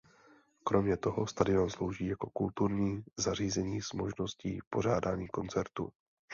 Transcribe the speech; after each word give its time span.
Kromě 0.63 0.97
toho 0.97 1.27
stadion 1.27 1.69
slouží 1.69 2.05
jako 2.07 2.29
kulturní 2.29 3.03
zařízení 3.17 3.81
s 3.81 3.93
možností 3.93 4.59
pořádání 4.69 5.27
koncertů. 5.27 5.89